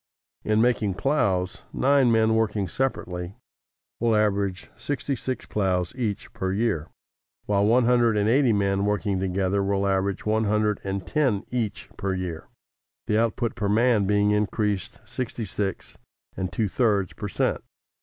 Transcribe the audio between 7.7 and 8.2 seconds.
hundred